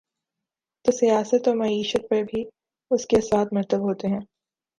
[0.85, 2.43] تو سیاست ومعیشت پر بھی
[2.91, 4.21] اس کے اثرات مرتب ہوتے ہیں۔